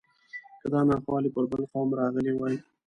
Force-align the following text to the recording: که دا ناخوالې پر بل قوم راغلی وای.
که 0.61 0.67
دا 0.73 0.79
ناخوالې 0.89 1.29
پر 1.35 1.43
بل 1.51 1.61
قوم 1.71 1.89
راغلی 2.01 2.33
وای. 2.35 2.55